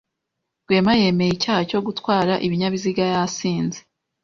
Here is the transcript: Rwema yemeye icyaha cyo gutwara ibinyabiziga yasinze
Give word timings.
Rwema 0.65 0.93
yemeye 1.01 1.31
icyaha 1.33 1.61
cyo 1.69 1.79
gutwara 1.87 2.33
ibinyabiziga 2.45 3.03
yasinze 3.13 3.79